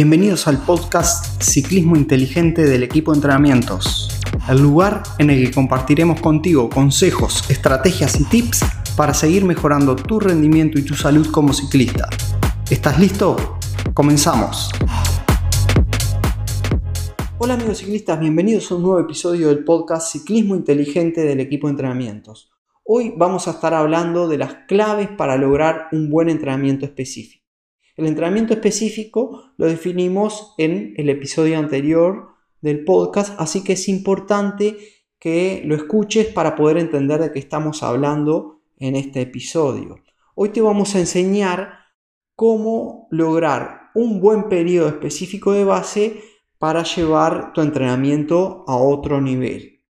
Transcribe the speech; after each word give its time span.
Bienvenidos 0.00 0.46
al 0.46 0.58
podcast 0.58 1.42
Ciclismo 1.42 1.96
Inteligente 1.96 2.62
del 2.62 2.84
equipo 2.84 3.10
de 3.10 3.16
entrenamientos, 3.16 4.08
el 4.48 4.62
lugar 4.62 5.02
en 5.18 5.28
el 5.28 5.44
que 5.44 5.52
compartiremos 5.52 6.20
contigo 6.20 6.70
consejos, 6.70 7.50
estrategias 7.50 8.20
y 8.20 8.24
tips 8.26 8.60
para 8.96 9.12
seguir 9.12 9.44
mejorando 9.44 9.96
tu 9.96 10.20
rendimiento 10.20 10.78
y 10.78 10.84
tu 10.84 10.94
salud 10.94 11.26
como 11.32 11.52
ciclista. 11.52 12.08
¿Estás 12.70 13.00
listo? 13.00 13.58
Comenzamos. 13.92 14.70
Hola 17.38 17.54
amigos 17.54 17.78
ciclistas, 17.78 18.20
bienvenidos 18.20 18.70
a 18.70 18.76
un 18.76 18.82
nuevo 18.82 19.00
episodio 19.00 19.48
del 19.48 19.64
podcast 19.64 20.12
Ciclismo 20.12 20.54
Inteligente 20.54 21.22
del 21.22 21.40
equipo 21.40 21.66
de 21.66 21.72
entrenamientos. 21.72 22.52
Hoy 22.84 23.14
vamos 23.16 23.48
a 23.48 23.50
estar 23.50 23.74
hablando 23.74 24.28
de 24.28 24.38
las 24.38 24.54
claves 24.68 25.08
para 25.08 25.36
lograr 25.36 25.88
un 25.90 26.08
buen 26.08 26.28
entrenamiento 26.28 26.84
específico. 26.84 27.37
El 27.98 28.06
entrenamiento 28.06 28.54
específico 28.54 29.50
lo 29.56 29.66
definimos 29.66 30.54
en 30.56 30.94
el 30.98 31.10
episodio 31.10 31.58
anterior 31.58 32.28
del 32.60 32.84
podcast, 32.84 33.34
así 33.40 33.64
que 33.64 33.72
es 33.72 33.88
importante 33.88 34.76
que 35.18 35.62
lo 35.64 35.74
escuches 35.74 36.28
para 36.28 36.54
poder 36.54 36.78
entender 36.78 37.20
de 37.20 37.32
qué 37.32 37.40
estamos 37.40 37.82
hablando 37.82 38.60
en 38.76 38.94
este 38.94 39.22
episodio. 39.22 39.98
Hoy 40.36 40.50
te 40.50 40.60
vamos 40.60 40.94
a 40.94 41.00
enseñar 41.00 41.72
cómo 42.36 43.08
lograr 43.10 43.90
un 43.96 44.20
buen 44.20 44.48
periodo 44.48 44.86
específico 44.86 45.50
de 45.50 45.64
base 45.64 46.22
para 46.56 46.84
llevar 46.84 47.52
tu 47.52 47.62
entrenamiento 47.62 48.64
a 48.68 48.76
otro 48.76 49.20
nivel. 49.20 49.82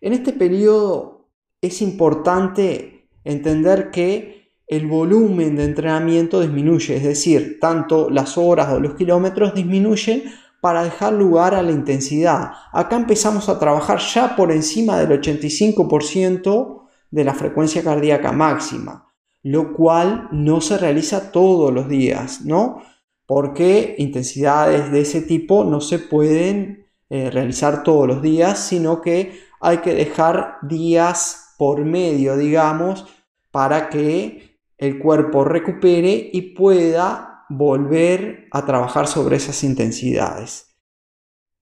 En 0.00 0.14
este 0.14 0.32
periodo 0.32 1.28
es 1.60 1.82
importante 1.82 3.10
entender 3.22 3.90
que 3.90 4.43
el 4.76 4.86
volumen 4.86 5.56
de 5.56 5.64
entrenamiento 5.64 6.40
disminuye, 6.40 6.96
es 6.96 7.02
decir, 7.02 7.58
tanto 7.60 8.10
las 8.10 8.36
horas 8.38 8.72
o 8.72 8.80
los 8.80 8.94
kilómetros 8.94 9.54
disminuyen 9.54 10.24
para 10.60 10.82
dejar 10.82 11.12
lugar 11.12 11.54
a 11.54 11.62
la 11.62 11.72
intensidad. 11.72 12.52
Acá 12.72 12.96
empezamos 12.96 13.48
a 13.48 13.58
trabajar 13.58 13.98
ya 13.98 14.34
por 14.34 14.50
encima 14.50 14.98
del 14.98 15.20
85% 15.20 16.82
de 17.10 17.24
la 17.24 17.34
frecuencia 17.34 17.84
cardíaca 17.84 18.32
máxima, 18.32 19.12
lo 19.42 19.74
cual 19.74 20.28
no 20.32 20.60
se 20.60 20.78
realiza 20.78 21.30
todos 21.30 21.72
los 21.72 21.88
días, 21.88 22.42
¿no? 22.46 22.82
Porque 23.26 23.94
intensidades 23.98 24.90
de 24.90 25.00
ese 25.00 25.20
tipo 25.20 25.64
no 25.64 25.80
se 25.80 25.98
pueden 25.98 26.86
eh, 27.10 27.30
realizar 27.30 27.82
todos 27.82 28.08
los 28.08 28.22
días, 28.22 28.58
sino 28.58 29.02
que 29.02 29.38
hay 29.60 29.78
que 29.78 29.94
dejar 29.94 30.56
días 30.62 31.54
por 31.58 31.84
medio, 31.84 32.36
digamos, 32.36 33.06
para 33.50 33.88
que 33.88 34.53
el 34.78 34.98
cuerpo 34.98 35.44
recupere 35.44 36.30
y 36.32 36.54
pueda 36.54 37.44
volver 37.48 38.48
a 38.50 38.64
trabajar 38.64 39.06
sobre 39.06 39.36
esas 39.36 39.62
intensidades. 39.64 40.76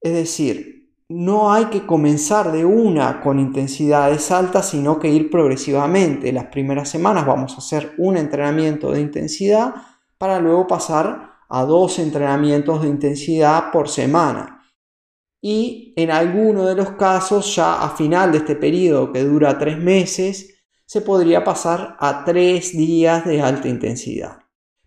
Es 0.01 0.15
decir, 0.15 0.83
no 1.09 1.53
hay 1.53 1.67
que 1.67 1.87
comenzar 1.87 2.53
de 2.53 2.65
una 2.65 3.21
con 3.21 3.39
intensidades 3.39 4.31
altas, 4.31 4.71
sino 4.71 4.99
que 4.99 5.09
ir 5.09 5.31
progresivamente. 5.31 6.33
Las 6.33 6.47
primeras 6.47 6.89
semanas 6.89 7.27
vamos 7.27 7.55
a 7.55 7.59
hacer 7.59 7.95
un 7.99 8.17
entrenamiento 8.17 8.91
de 8.91 9.01
intensidad 9.01 9.75
para 10.17 10.41
luego 10.41 10.67
pasar 10.67 11.33
a 11.49 11.65
dos 11.65 11.99
entrenamientos 11.99 12.83
de 12.83 12.89
intensidad 12.89 13.71
por 13.71 13.89
semana. 13.89 14.63
Y 15.43 15.93
en 15.97 16.11
alguno 16.11 16.65
de 16.65 16.77
los 16.77 16.93
casos, 16.93 17.55
ya 17.57 17.83
a 17.83 17.91
final 17.91 18.33
de 18.33 18.39
este 18.39 18.57
periodo 18.57 19.13
que 19.13 19.25
dura 19.25 19.59
tres 19.59 19.77
meses, 19.77 20.62
se 20.93 21.01
podría 21.01 21.43
pasar 21.43 21.97
a 22.01 22.23
tres 22.23 22.77
días 22.77 23.25
de 23.25 23.41
alta 23.41 23.67
intensidad. 23.67 24.41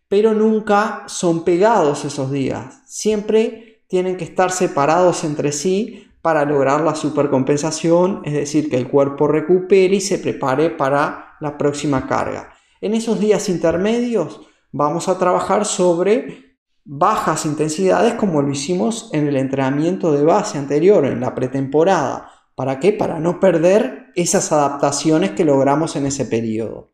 Pero 0.08 0.36
nunca 0.36 1.02
son 1.08 1.44
pegados 1.44 2.06
esos 2.06 2.32
días. 2.32 2.84
Siempre 2.86 3.82
tienen 3.88 4.16
que 4.16 4.24
estar 4.24 4.52
separados 4.52 5.24
entre 5.24 5.52
sí 5.52 6.08
para 6.22 6.46
lograr 6.46 6.82
la 6.82 6.94
supercompensación, 6.94 8.22
es 8.24 8.34
decir, 8.34 8.70
que 8.70 8.78
el 8.78 8.88
cuerpo 8.88 9.28
recupere 9.28 9.96
y 9.96 10.00
se 10.00 10.20
prepare 10.20 10.70
para 10.70 11.38
la 11.42 11.58
próxima 11.58 12.06
carga. 12.06 12.54
En 12.82 12.94
esos 12.94 13.20
días 13.20 13.50
intermedios 13.50 14.42
vamos 14.72 15.10
a 15.10 15.18
trabajar 15.18 15.66
sobre 15.66 16.60
bajas 16.84 17.48
intensidades 17.48 18.14
como 18.14 18.44
lo 18.44 18.52
hicimos 18.52 19.10
en 19.12 19.28
el 19.28 19.38
entrenamiento 19.38 20.12
de 20.12 20.24
base 20.24 20.60
anterior, 20.60 21.04
en 21.08 21.20
la 21.20 21.34
pretemporada. 21.34 22.30
¿Para 22.56 22.80
qué? 22.80 22.94
Para 22.94 23.20
no 23.20 23.40
perder 23.40 24.12
esas 24.16 24.52
adaptaciones 24.52 25.32
que 25.32 25.44
logramos 25.44 25.96
en 25.98 26.06
ese 26.06 26.26
periodo. 26.26 26.94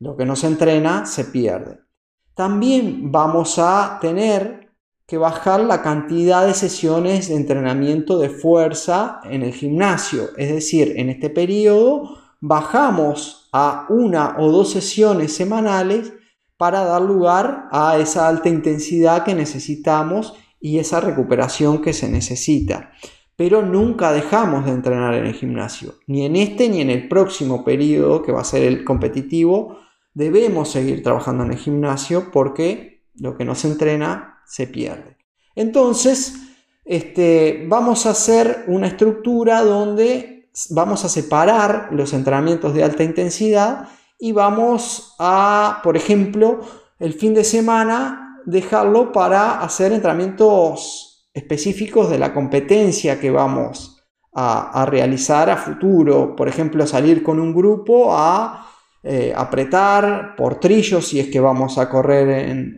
Lo 0.00 0.16
que 0.16 0.24
no 0.24 0.34
se 0.34 0.46
entrena 0.46 1.04
se 1.04 1.26
pierde. 1.26 1.80
También 2.34 3.12
vamos 3.12 3.58
a 3.58 3.98
tener 4.00 4.72
que 5.06 5.18
bajar 5.18 5.60
la 5.60 5.82
cantidad 5.82 6.46
de 6.46 6.54
sesiones 6.54 7.28
de 7.28 7.36
entrenamiento 7.36 8.18
de 8.18 8.30
fuerza 8.30 9.20
en 9.24 9.42
el 9.42 9.52
gimnasio. 9.52 10.30
Es 10.38 10.50
decir, 10.50 10.94
en 10.96 11.10
este 11.10 11.28
periodo 11.28 12.18
bajamos 12.40 13.50
a 13.52 13.86
una 13.90 14.36
o 14.38 14.50
dos 14.50 14.70
sesiones 14.72 15.34
semanales 15.34 16.14
para 16.56 16.84
dar 16.84 17.02
lugar 17.02 17.68
a 17.70 17.98
esa 17.98 18.26
alta 18.26 18.48
intensidad 18.48 19.22
que 19.24 19.34
necesitamos 19.34 20.34
y 20.60 20.78
esa 20.78 21.00
recuperación 21.00 21.82
que 21.82 21.92
se 21.92 22.08
necesita 22.08 22.92
pero 23.36 23.62
nunca 23.62 24.12
dejamos 24.12 24.64
de 24.64 24.72
entrenar 24.72 25.14
en 25.14 25.26
el 25.26 25.34
gimnasio. 25.34 25.94
Ni 26.06 26.24
en 26.24 26.36
este 26.36 26.68
ni 26.68 26.80
en 26.80 26.90
el 26.90 27.08
próximo 27.08 27.64
periodo, 27.64 28.22
que 28.22 28.32
va 28.32 28.40
a 28.40 28.44
ser 28.44 28.62
el 28.62 28.84
competitivo, 28.84 29.78
debemos 30.14 30.70
seguir 30.70 31.02
trabajando 31.02 31.44
en 31.44 31.52
el 31.52 31.58
gimnasio 31.58 32.30
porque 32.30 33.04
lo 33.16 33.36
que 33.36 33.44
no 33.44 33.54
se 33.54 33.68
entrena 33.68 34.40
se 34.46 34.66
pierde. 34.66 35.16
Entonces, 35.56 36.34
este, 36.84 37.64
vamos 37.68 38.06
a 38.06 38.10
hacer 38.10 38.64
una 38.68 38.86
estructura 38.86 39.62
donde 39.62 40.50
vamos 40.70 41.04
a 41.04 41.08
separar 41.08 41.88
los 41.90 42.12
entrenamientos 42.12 42.74
de 42.74 42.84
alta 42.84 43.02
intensidad 43.02 43.88
y 44.18 44.32
vamos 44.32 45.16
a, 45.18 45.80
por 45.82 45.96
ejemplo, 45.96 46.60
el 46.98 47.14
fin 47.14 47.34
de 47.34 47.44
semana 47.44 48.40
dejarlo 48.46 49.10
para 49.12 49.60
hacer 49.60 49.92
entrenamientos 49.92 51.13
específicos 51.34 52.08
de 52.08 52.18
la 52.18 52.32
competencia 52.32 53.18
que 53.18 53.30
vamos 53.30 53.94
a, 54.32 54.86
realizar 54.86 55.50
a 55.50 55.56
futuro. 55.56 56.34
Por 56.34 56.48
ejemplo, 56.48 56.86
salir 56.86 57.22
con 57.22 57.40
un 57.40 57.52
grupo 57.52 58.16
a 58.16 58.68
eh, 59.02 59.32
apretar 59.36 60.34
por 60.36 60.58
trillos 60.60 61.06
si 61.06 61.20
es 61.20 61.28
que 61.28 61.40
vamos 61.40 61.76
a 61.76 61.88
correr 61.90 62.28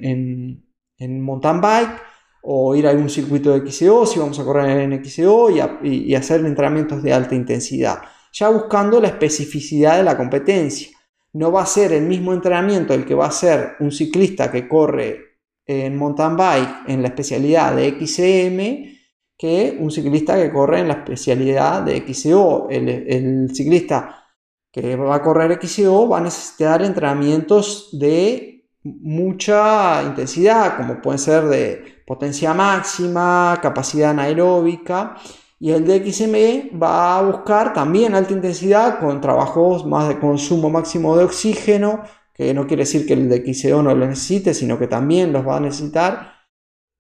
en, 0.02 0.62
mountain 0.98 1.60
bike 1.60 2.02
o 2.42 2.74
ir 2.74 2.86
a 2.86 2.90
algún 2.90 3.10
circuito 3.10 3.52
de 3.52 3.70
XCO 3.70 4.06
si 4.06 4.18
vamos 4.18 4.38
a 4.38 4.44
correr 4.44 4.80
en 4.80 5.04
XCO 5.04 5.50
y, 5.82 6.14
hacer 6.14 6.44
entrenamientos 6.44 7.02
de 7.02 7.12
alta 7.12 7.34
intensidad. 7.34 8.00
Ya 8.32 8.48
buscando 8.48 9.00
la 9.00 9.08
especificidad 9.08 9.98
de 9.98 10.02
la 10.02 10.16
competencia. 10.16 10.88
No 11.32 11.52
va 11.52 11.62
a 11.62 11.66
ser 11.66 11.92
el 11.92 12.04
mismo 12.04 12.32
entrenamiento 12.32 12.94
el 12.94 13.04
que 13.04 13.14
va 13.14 13.26
a 13.26 13.28
hacer 13.28 13.76
un 13.80 13.92
ciclista 13.92 14.50
que 14.50 14.66
corre 14.66 15.25
en 15.66 15.96
mountain 15.96 16.36
bike 16.36 16.88
en 16.88 17.02
la 17.02 17.08
especialidad 17.08 17.74
de 17.74 17.90
XCM 17.98 18.96
que 19.36 19.76
un 19.78 19.90
ciclista 19.90 20.36
que 20.36 20.52
corre 20.52 20.80
en 20.80 20.88
la 20.88 20.94
especialidad 20.94 21.82
de 21.82 22.04
XCO. 22.06 22.68
El, 22.70 23.50
ciclista 23.54 24.24
que 24.72 24.96
va 24.96 25.16
a 25.16 25.22
correr 25.22 25.58
XCO 25.60 26.08
va 26.08 26.18
a 26.18 26.22
necesitar 26.22 26.82
entrenamientos 26.82 27.90
de 27.92 28.68
mucha 28.82 30.02
intensidad, 30.02 30.76
como 30.76 31.00
pueden 31.00 31.18
ser 31.18 31.44
de 31.44 32.02
potencia 32.06 32.54
máxima, 32.54 33.58
capacidad 33.62 34.10
anaeróbica. 34.10 35.16
Y 35.58 35.70
el 35.70 35.86
de 35.86 36.12
XM 36.12 36.78
va 36.80 37.18
a 37.18 37.22
buscar 37.22 37.72
también 37.72 38.14
alta 38.14 38.34
intensidad 38.34 39.00
con 39.00 39.20
trabajos 39.20 39.86
más 39.86 40.08
de 40.08 40.18
consumo 40.18 40.68
máximo 40.68 41.16
de 41.16 41.24
oxígeno, 41.24 42.02
que 42.36 42.52
no 42.52 42.66
quiere 42.66 42.82
decir 42.82 43.06
que 43.06 43.14
el 43.14 43.28
de 43.28 43.42
XCO 43.42 43.82
no 43.82 43.94
lo 43.94 44.06
necesite, 44.06 44.52
sino 44.52 44.78
que 44.78 44.86
también 44.86 45.32
los 45.32 45.46
va 45.46 45.56
a 45.56 45.60
necesitar, 45.60 46.32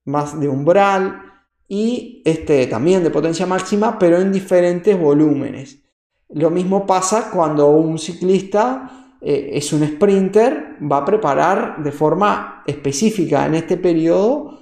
más 0.06 0.40
de 0.40 0.48
umbral 0.48 1.20
y 1.68 2.22
este 2.24 2.66
también 2.68 3.02
de 3.02 3.10
potencia 3.10 3.44
máxima, 3.44 3.98
pero 3.98 4.18
en 4.18 4.32
diferentes 4.32 4.98
volúmenes. 4.98 5.82
Lo 6.30 6.50
mismo 6.50 6.86
pasa 6.86 7.30
cuando 7.30 7.68
un 7.68 7.98
ciclista 7.98 9.16
eh, 9.20 9.50
es 9.52 9.72
un 9.72 9.86
sprinter, 9.86 10.76
va 10.90 10.98
a 10.98 11.04
preparar 11.04 11.82
de 11.82 11.92
forma 11.92 12.62
específica 12.66 13.44
en 13.44 13.56
este 13.56 13.76
periodo 13.76 14.58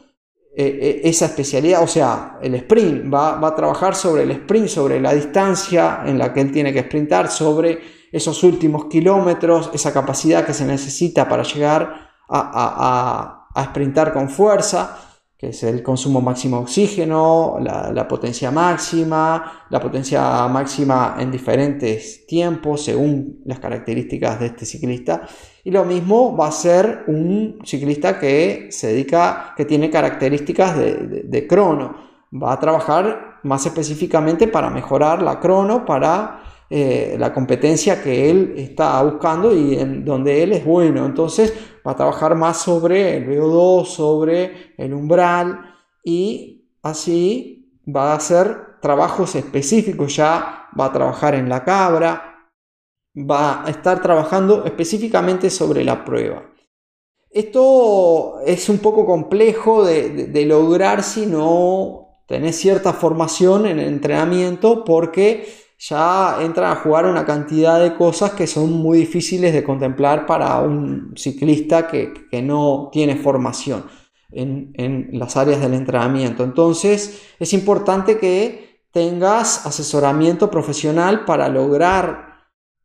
eh, 0.57 0.79
eh, 0.81 1.01
esa 1.05 1.27
especialidad, 1.27 1.83
o 1.83 1.87
sea, 1.87 2.39
el 2.43 2.55
sprint, 2.57 3.13
va, 3.13 3.37
va, 3.37 3.49
a 3.49 3.55
trabajar 3.55 3.95
sobre 3.95 4.25
el 4.25 4.31
sprint, 4.33 4.69
sobre 4.69 5.01
la 5.01 5.15
distancia 5.15 6.03
en 6.05 6.19
la 6.19 6.33
que 6.33 6.41
él 6.41 6.53
tiene 6.53 6.73
que 6.73 6.83
sprintar, 6.83 7.29
sobre 7.31 7.81
esos 8.15 8.45
últimos 8.45 8.85
kilómetros, 8.85 9.71
esa 9.75 9.93
capacidad 9.93 10.47
que 10.47 10.55
se 10.55 10.65
necesita 10.65 11.29
para 11.29 11.43
llegar 11.43 12.13
a, 12.29 13.51
a, 13.53 13.65
sprintar 13.65 14.13
con 14.13 14.29
fuerza. 14.29 15.01
que 15.37 15.49
es 15.49 15.65
el 15.65 15.83
consumo 15.83 16.21
máximo 16.21 16.59
de 16.59 16.63
oxígeno, 16.63 17.59
la, 17.61 18.07
potencia 18.07 18.53
máxima, 18.53 19.67
la 19.69 19.81
potencia 19.81 20.47
máxima 20.47 21.17
en 21.19 21.33
diferentes 21.33 22.25
tiempos 22.27 22.85
según 22.85 23.43
las 23.45 23.59
características 23.59 24.39
de 24.39 24.47
este 24.47 24.65
ciclista. 24.65 25.23
Y 25.65 25.73
lo 25.73 25.85
mismo 25.85 26.37
va 26.37 26.47
a 26.47 26.53
ser 26.53 27.03
un 27.09 27.59
ciclista 27.65 28.21
que 28.21 28.69
se 28.71 28.87
dedica, 28.93 29.55
que 29.57 29.65
tiene 29.65 29.91
características 29.91 30.79
de, 30.79 31.47
crono. 31.49 31.97
Va 32.33 32.53
a 32.53 32.61
trabajar 32.61 33.41
más 33.43 33.67
específicamente 33.67 34.47
para 34.47 34.71
mejorar 34.71 35.21
la 35.21 35.41
crono, 35.41 35.85
para 35.85 36.44
eh, 36.77 37.15
la 37.21 37.33
competencia 37.33 38.03
que 38.03 38.29
él 38.29 38.55
está 38.57 39.01
buscando 39.01 39.55
y 39.55 39.79
en 39.79 40.05
donde 40.05 40.43
él 40.43 40.55
es 40.55 40.65
bueno. 40.65 41.07
Entonces 41.07 41.55
va 41.87 41.93
a 41.93 41.97
trabajar 41.97 42.35
más 42.35 42.63
sobre 42.63 43.17
el 43.17 43.29
VO2, 43.29 43.85
sobre 43.87 44.75
el 44.77 44.93
umbral 44.93 45.73
y 46.03 46.69
así 46.83 47.81
va 47.87 48.11
a 48.11 48.17
hacer 48.17 48.81
trabajos 48.83 49.37
específicos. 49.37 50.17
Ya 50.17 50.67
va 50.77 50.87
a 50.87 50.93
trabajar 50.93 51.37
en 51.37 51.49
la 51.49 51.63
cabra, 51.63 52.51
va 53.17 53.65
a 53.65 53.71
estar 53.71 54.03
trabajando 54.03 54.65
específicamente 54.65 55.51
sobre 55.51 55.85
la 55.85 56.05
prueba. 56.05 56.43
Esto 57.31 58.41
es 58.45 58.69
un 58.69 58.79
poco 58.79 59.07
complejo 59.07 59.85
de, 59.85 60.27
de 60.27 60.45
lograr 60.45 61.05
si 61.05 61.27
no 61.27 62.25
tenés 62.27 62.57
cierta 62.57 62.93
formación 62.93 63.65
en 63.67 63.79
entrenamiento 63.79 64.85
porque 64.85 65.64
ya 65.79 66.39
entra 66.41 66.73
a 66.73 66.77
jugar 66.77 67.07
una 67.07 67.25
cantidad 67.25 67.81
de 67.81 67.95
cosas 67.95 68.33
que 68.33 68.47
son 68.47 68.73
muy 68.73 68.99
difíciles 68.99 69.53
de 69.53 69.65
contemplar 69.65 70.27
para 70.27 70.61
un 70.61 71.15
ciclista 71.17 71.89
que, 71.89 72.13
no 72.43 72.91
tiene 72.93 73.17
formación 73.17 73.85
en, 74.31 74.73
en, 74.75 75.09
las 75.13 75.37
áreas 75.37 75.61
del 75.61 75.75
entrenamiento. 75.75 76.45
Entonces 76.45 77.23
es 77.39 77.53
importante 77.53 78.19
que 78.19 78.83
tengas 78.91 79.67
asesoramiento 79.67 80.51
profesional 80.51 81.25
para 81.25 81.49
lograr 81.49 82.35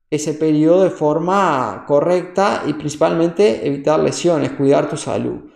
ese 0.10 0.34
periodo 0.34 0.84
de 0.84 0.90
forma 0.90 1.86
correcta 1.88 2.64
y 2.66 2.74
principalmente 2.74 3.68
evitar 3.68 4.00
lesiones, 4.00 4.52
cuidar 4.52 4.90
tu 4.90 4.98
salud. 4.98 5.52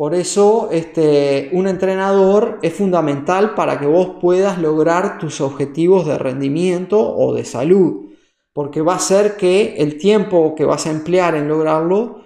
Por 0.00 0.14
eso 0.14 0.70
este, 0.72 1.50
un 1.52 1.68
entrenador 1.68 2.58
es 2.62 2.72
fundamental 2.72 3.54
para 3.54 3.78
que 3.78 3.84
vos 3.84 4.12
puedas 4.18 4.58
lograr 4.58 5.18
tus 5.18 5.42
objetivos 5.42 6.06
de 6.06 6.16
rendimiento 6.16 6.98
o 6.98 7.34
de 7.34 7.44
salud, 7.44 8.06
porque 8.54 8.80
va 8.80 8.94
a 8.94 8.98
ser 8.98 9.36
que 9.36 9.74
el 9.76 9.98
tiempo 9.98 10.54
que 10.54 10.64
vas 10.64 10.86
a 10.86 10.90
emplear 10.90 11.34
en 11.34 11.48
lograrlo 11.48 12.22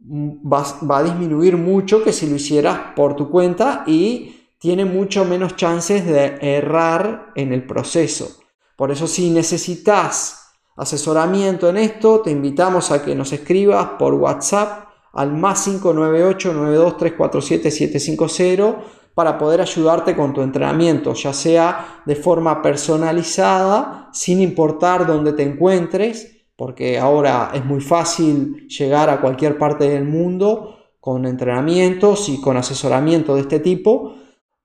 mm, 0.00 0.52
va, 0.52 0.62
va 0.86 0.98
a 0.98 1.02
disminuir 1.02 1.56
mucho 1.56 2.04
que 2.04 2.12
si 2.12 2.28
lo 2.28 2.36
hicieras 2.36 2.78
por 2.94 3.16
tu 3.16 3.30
cuenta 3.30 3.84
y 3.86 4.42
tiene 4.58 4.84
mucho 4.84 5.24
menos 5.24 5.56
chances 5.56 6.04
de 6.04 6.36
errar 6.42 7.32
en 7.36 7.54
el 7.54 7.66
proceso. 7.66 8.36
Por 8.76 8.90
eso 8.90 9.06
si 9.06 9.30
necesitas 9.30 10.58
asesoramiento 10.76 11.70
en 11.70 11.78
esto, 11.78 12.20
te 12.20 12.30
invitamos 12.30 12.90
a 12.90 13.02
que 13.02 13.14
nos 13.14 13.32
escribas 13.32 13.92
por 13.98 14.12
WhatsApp 14.12 14.87
al 15.12 15.32
más 15.32 15.64
598 15.64 16.52
92347 16.52 17.70
750 17.70 18.98
para 19.14 19.36
poder 19.36 19.60
ayudarte 19.60 20.14
con 20.14 20.32
tu 20.32 20.42
entrenamiento, 20.42 21.12
ya 21.12 21.32
sea 21.32 22.02
de 22.06 22.14
forma 22.14 22.62
personalizada, 22.62 24.10
sin 24.12 24.40
importar 24.40 25.06
dónde 25.06 25.32
te 25.32 25.42
encuentres, 25.42 26.46
porque 26.54 27.00
ahora 27.00 27.50
es 27.52 27.64
muy 27.64 27.80
fácil 27.80 28.68
llegar 28.68 29.10
a 29.10 29.20
cualquier 29.20 29.58
parte 29.58 29.88
del 29.88 30.04
mundo 30.04 30.76
con 31.00 31.26
entrenamientos 31.26 32.28
y 32.28 32.40
con 32.40 32.56
asesoramiento 32.56 33.34
de 33.34 33.40
este 33.40 33.58
tipo, 33.58 34.14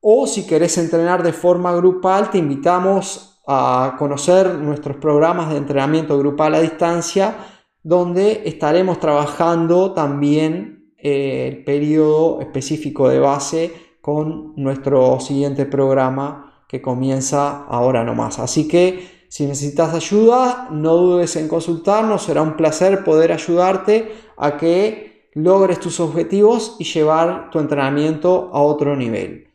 o 0.02 0.28
si 0.28 0.46
querés 0.46 0.78
entrenar 0.78 1.24
de 1.24 1.34
forma 1.34 1.74
grupal, 1.74 2.30
te 2.30 2.38
invitamos 2.38 3.42
a 3.48 3.96
conocer 3.98 4.54
nuestros 4.56 4.98
programas 4.98 5.50
de 5.50 5.58
entrenamiento 5.58 6.18
grupal 6.20 6.54
a 6.56 6.62
distancia 6.62 7.36
donde 7.84 8.44
estaremos 8.46 9.00
trabajando 9.00 9.94
también 9.94 10.94
eh, 10.98 11.50
el 11.50 11.64
periodo 11.64 12.40
específico 12.42 13.10
de 13.10 13.20
base 13.20 13.74
con 14.02 14.54
nuestro 14.56 15.20
siguiente 15.20 15.66
programa 15.66 16.64
que 16.68 16.82
comienza 16.82 17.66
ahora 17.66 18.04
nomás. 18.04 18.40
Así 18.40 18.68
que 18.68 19.26
si 19.28 19.46
necesitas 19.46 19.94
ayuda, 19.94 20.70
no 20.72 20.96
dudes 20.96 21.36
en 21.36 21.48
consultarnos, 21.48 22.24
será 22.24 22.42
un 22.42 22.56
placer 22.56 23.04
poder 23.04 23.32
ayudarte 23.32 24.12
a 24.38 24.58
que 24.58 25.30
logres 25.34 25.80
tus 25.80 26.00
objetivos 26.00 26.76
y 26.80 26.84
llevar 26.84 27.50
tu 27.50 27.60
entrenamiento 27.60 28.50
a 28.54 28.62
otro 28.62 28.96
nivel. 28.96 29.48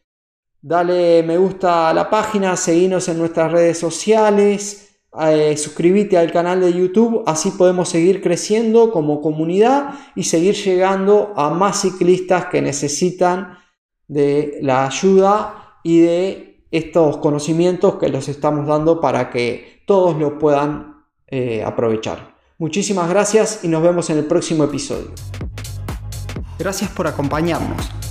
Dale 0.60 1.22
me 1.22 1.38
gusta 1.38 1.88
a 1.88 1.94
la 1.94 2.10
página, 2.10 2.56
seguinos 2.56 3.08
en 3.08 3.18
nuestras 3.18 3.52
redes 3.52 3.78
sociales, 3.78 4.87
eh, 5.20 5.56
suscríbete 5.56 6.18
al 6.18 6.30
canal 6.30 6.60
de 6.60 6.72
YouTube, 6.72 7.22
así 7.26 7.50
podemos 7.52 7.88
seguir 7.88 8.20
creciendo 8.22 8.92
como 8.92 9.22
comunidad 9.22 9.94
y 10.14 10.24
seguir 10.24 10.54
llegando 10.54 11.32
a 11.36 11.50
más 11.50 11.80
ciclistas 11.80 12.46
que 12.46 12.60
necesitan 12.60 13.58
de 14.06 14.58
la 14.62 14.86
ayuda 14.86 15.78
y 15.82 16.00
de 16.00 16.66
estos 16.70 17.16
conocimientos 17.18 17.96
que 17.96 18.08
los 18.08 18.28
estamos 18.28 18.66
dando 18.66 19.00
para 19.00 19.30
que 19.30 19.82
todos 19.86 20.18
lo 20.18 20.38
puedan 20.38 21.04
eh, 21.26 21.62
aprovechar. 21.64 22.36
Muchísimas 22.58 23.08
gracias 23.08 23.60
y 23.62 23.68
nos 23.68 23.82
vemos 23.82 24.10
en 24.10 24.18
el 24.18 24.24
próximo 24.26 24.64
episodio. 24.64 25.12
Gracias 26.58 26.90
por 26.90 27.06
acompañarnos. 27.06 27.97